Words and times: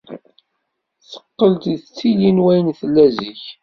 Teqqel 1.11 1.53
d 1.77 1.83
tili 1.95 2.29
n 2.31 2.41
wayen 2.43 2.69
tella 2.79 3.05
zik. 3.15 3.43